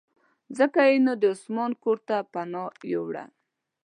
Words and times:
ځکه 0.57 0.79
یې 0.89 0.97
نو 1.05 1.13
د 1.21 1.23
عثمان 1.33 1.71
کورته 1.83 2.15
پناه 2.31 2.69
یووړه. 2.91 3.25